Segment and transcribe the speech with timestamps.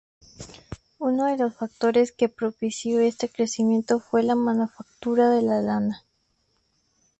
[0.97, 6.03] Uno de los factores que propició este crecimiento fue la manufactura de la lana.